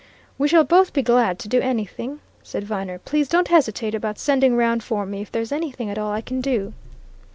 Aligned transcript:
"We 0.39 0.47
shall 0.47 0.63
both 0.63 0.93
be 0.93 1.03
glad 1.03 1.37
to 1.37 1.47
do 1.47 1.61
anything," 1.61 2.21
said 2.41 2.63
Viner. 2.63 2.97
"Please 2.97 3.27
don't 3.29 3.49
hesitate 3.49 3.93
about 3.93 4.17
sending 4.17 4.55
round 4.55 4.81
for 4.81 5.05
me 5.05 5.21
if 5.21 5.31
there's 5.31 5.51
anything 5.51 5.91
at 5.91 5.99
all 5.99 6.11
I 6.11 6.21
can 6.21 6.41
do." 6.41 6.73